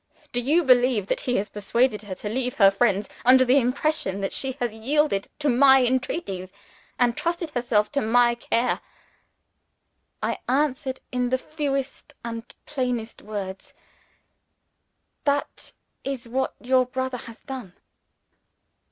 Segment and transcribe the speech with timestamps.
[0.31, 4.19] Do you believe that he has persuaded her to leave her friends, under the impression
[4.21, 6.51] that she has yielded to My entreaties,
[6.97, 8.79] and trusted herself to My care?"
[10.23, 13.75] I answered in the fewest and plainest words,
[15.23, 15.71] "That
[16.03, 17.73] is what your brother has done."